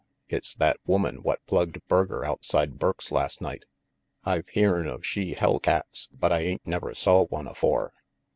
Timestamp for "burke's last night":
2.79-3.65